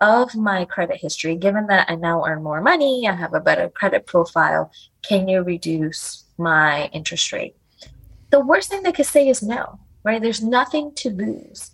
[0.00, 1.36] of my credit history?
[1.36, 4.70] Given that I now earn more money, I have a better credit profile,
[5.02, 7.56] can you reduce my interest rate?
[8.34, 10.20] The worst thing they could say is no, right?
[10.20, 11.70] There's nothing to lose.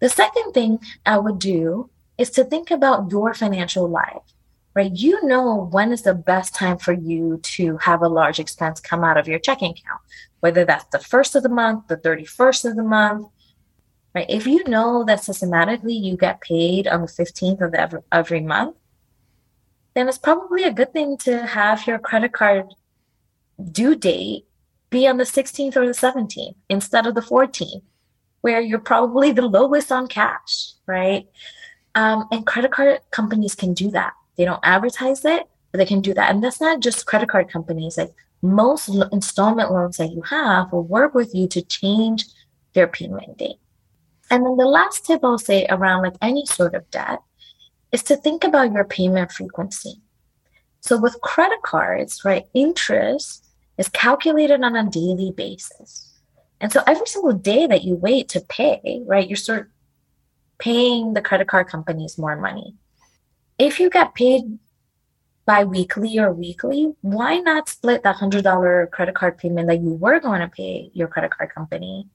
[0.00, 4.20] The second thing I would do is to think about your financial life,
[4.74, 4.92] right?
[4.92, 9.02] You know when is the best time for you to have a large expense come
[9.02, 10.02] out of your checking account,
[10.40, 13.28] whether that's the first of the month, the 31st of the month,
[14.14, 14.26] right?
[14.28, 18.76] If you know that systematically you get paid on the 15th of every, every month,
[19.94, 22.66] then it's probably a good thing to have your credit card
[23.70, 24.44] due date
[24.92, 27.82] be on the 16th or the 17th instead of the 14th,
[28.42, 31.26] where you're probably the lowest on cash, right?
[31.96, 34.12] Um, and credit card companies can do that.
[34.36, 36.30] They don't advertise it, but they can do that.
[36.30, 37.98] And that's not just credit card companies.
[37.98, 42.26] Like most installment loans that you have will work with you to change
[42.74, 43.58] their payment date.
[44.30, 47.20] And then the last tip I'll say around like any sort of debt
[47.90, 50.00] is to think about your payment frequency.
[50.80, 56.20] So with credit cards, right, interest is calculated on a daily basis.
[56.60, 59.66] And so every single day that you wait to pay, right, you're sort of
[60.58, 62.76] paying the credit card companies more money.
[63.58, 64.58] If you get paid
[65.44, 70.40] bi-weekly or weekly, why not split that $100 credit card payment that you were going
[70.40, 72.06] to pay your credit card company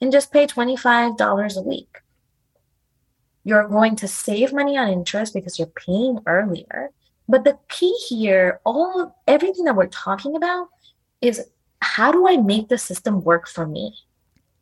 [0.00, 1.98] and just pay $25 a week.
[3.44, 6.90] You're going to save money on interest because you're paying earlier.
[7.26, 10.68] But the key here, all everything that we're talking about
[11.20, 11.46] is
[11.80, 13.94] how do I make the system work for me?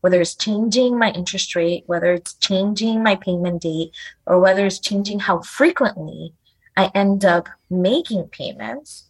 [0.01, 3.93] Whether it's changing my interest rate, whether it's changing my payment date,
[4.27, 6.33] or whether it's changing how frequently
[6.77, 9.09] I end up making payments.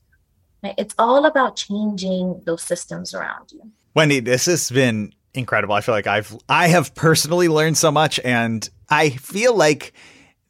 [0.63, 3.71] It's all about changing those systems around you.
[3.95, 5.75] Wendy, this has been incredible.
[5.75, 9.93] I feel like I've I have personally learned so much and I feel like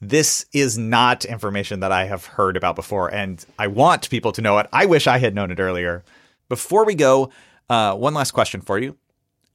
[0.01, 4.43] this is not information that I have heard about before and I want people to
[4.43, 4.67] know it.
[4.73, 6.05] I wish I had known it earlier.
[6.49, 7.31] Before we go,
[7.69, 8.97] uh, one last question for you.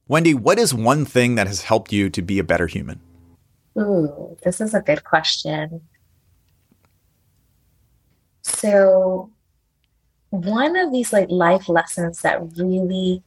[0.08, 3.00] Wendy, what is one thing that has helped you to be a better human?
[3.78, 5.80] Ooh, this is a good question.
[8.42, 9.30] So,
[10.30, 13.22] one of these like life lessons that really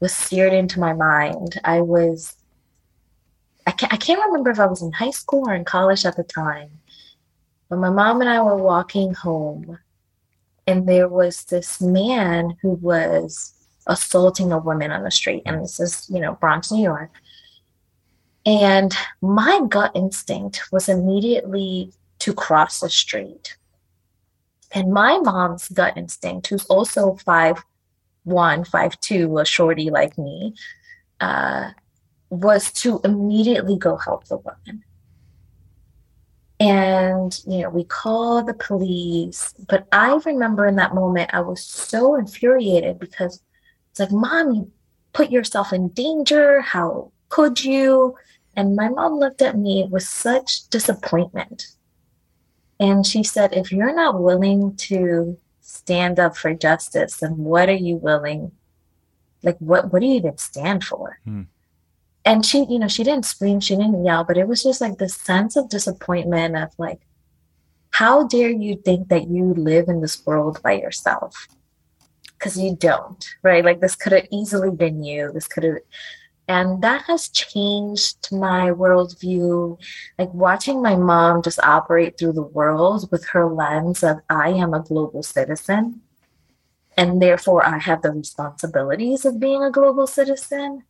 [0.00, 1.60] was seared into my mind.
[1.62, 2.34] I was,
[3.66, 6.16] I can't, I can't remember if I was in high school or in college at
[6.16, 6.70] the time,
[7.68, 9.78] but my mom and I were walking home,
[10.66, 13.54] and there was this man who was
[13.86, 15.42] assaulting a woman on the street.
[15.46, 17.10] And this is, you know, Bronx, New York.
[18.46, 23.56] And my gut instinct was immediately to cross the street.
[24.72, 27.62] And my mom's gut instinct, who's also five
[28.24, 30.54] one, five two, a shorty like me,
[31.20, 31.70] uh,
[32.28, 34.84] was to immediately go help the woman.
[36.60, 39.54] And, you know, we call the police.
[39.66, 43.42] But I remember in that moment, I was so infuriated because
[43.90, 44.70] it's like, Mom, you
[45.14, 46.60] put yourself in danger.
[46.60, 48.14] How could you?
[48.56, 51.66] And my mom looked at me with such disappointment.
[52.78, 57.72] And she said, If you're not willing to stand up for justice, then what are
[57.72, 58.52] you willing?
[59.42, 61.18] Like, what, what do you even stand for?
[61.24, 61.42] Hmm.
[62.24, 64.98] And she, you know, she didn't scream, she didn't yell, but it was just like
[64.98, 67.00] the sense of disappointment of like,
[67.92, 71.48] how dare you think that you live in this world by yourself?
[72.38, 73.64] Because you don't, right?
[73.64, 75.30] Like, this could have easily been you.
[75.32, 75.76] This could have,
[76.50, 79.78] and that has changed my worldview.
[80.18, 84.74] Like watching my mom just operate through the world with her lens of I am
[84.74, 86.00] a global citizen.
[86.96, 90.82] And therefore, I have the responsibilities of being a global citizen,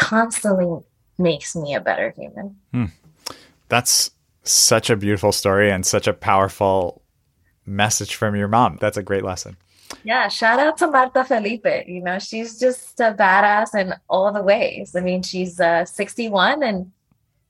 [0.00, 0.82] constantly
[1.18, 2.56] makes me a better human.
[2.72, 2.86] Hmm.
[3.68, 4.10] That's
[4.42, 7.02] such a beautiful story and such a powerful
[7.66, 8.78] message from your mom.
[8.80, 9.56] That's a great lesson.
[10.02, 11.86] Yeah, shout out to Marta Felipe.
[11.86, 14.96] You know, she's just a badass in all the ways.
[14.96, 16.90] I mean, she's uh, 61 and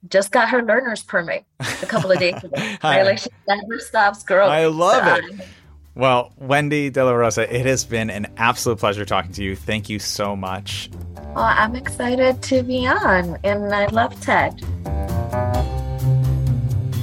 [0.09, 2.51] just got her learner's permit a couple of days ago.
[2.83, 3.03] right?
[3.03, 4.51] Like she never stops growing.
[4.51, 5.47] I love it.
[5.93, 9.57] Well, Wendy De La Rosa, it has been an absolute pleasure talking to you.
[9.57, 10.89] Thank you so much.
[11.35, 14.59] Well, I'm excited to be on, and I love TED.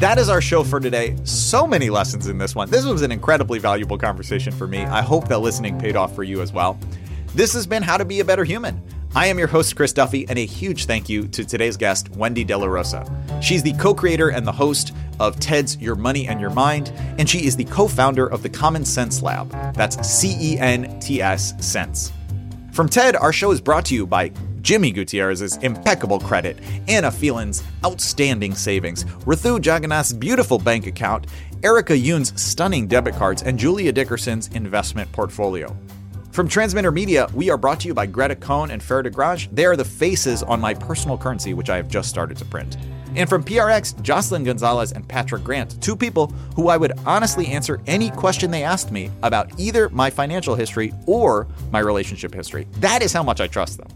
[0.01, 1.17] That is our show for today.
[1.25, 2.71] So many lessons in this one.
[2.71, 4.85] This was an incredibly valuable conversation for me.
[4.85, 6.79] I hope that listening paid off for you as well.
[7.35, 8.81] This has been How to Be a Better Human.
[9.15, 12.45] I am your host, Chris Duffy, and a huge thank you to today's guest, Wendy
[12.45, 13.05] De La Rosa.
[13.43, 17.29] She's the co creator and the host of TED's Your Money and Your Mind, and
[17.29, 19.51] she is the co founder of the Common Cents Lab.
[19.75, 22.13] That's C E N T S Cents.
[22.73, 26.59] From TED, our show is brought to you by Jimmy Gutierrez's impeccable credit,
[26.89, 31.27] Anna Phelan's outstanding savings, Rithu Jagannath's beautiful bank account,
[31.63, 35.77] Erica Yoon's stunning debit cards, and Julia Dickerson's investment portfolio.
[36.33, 39.49] From Transmitter Media, we are brought to you by Greta Cohn and Farrah DeGranges.
[39.53, 42.77] They are the faces on my personal currency, which I have just started to print.
[43.17, 47.81] And from PRX, Jocelyn Gonzalez and Patrick Grant, two people who I would honestly answer
[47.87, 52.67] any question they asked me about either my financial history or my relationship history.
[52.79, 53.89] That is how much I trust them.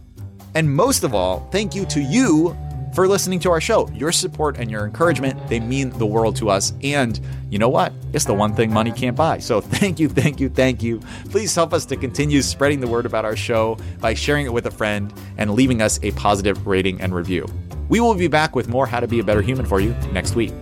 [0.54, 2.56] And most of all, thank you to you
[2.94, 3.88] for listening to our show.
[3.94, 6.72] Your support and your encouragement, they mean the world to us.
[6.82, 7.18] And
[7.50, 7.92] you know what?
[8.12, 9.38] It's the one thing money can't buy.
[9.38, 11.00] So thank you, thank you, thank you.
[11.30, 14.66] Please help us to continue spreading the word about our show by sharing it with
[14.66, 17.46] a friend and leaving us a positive rating and review.
[17.88, 20.34] We will be back with more How to Be a Better Human for you next
[20.34, 20.52] week.